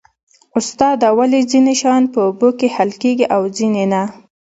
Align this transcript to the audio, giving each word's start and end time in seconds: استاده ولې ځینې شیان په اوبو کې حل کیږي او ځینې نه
استاده 0.59 1.07
ولې 1.17 1.39
ځینې 1.51 1.73
شیان 1.81 2.03
په 2.13 2.19
اوبو 2.27 2.49
کې 2.59 2.67
حل 2.75 2.89
کیږي 3.01 3.25
او 3.35 3.41
ځینې 3.57 3.85
نه 3.93 4.03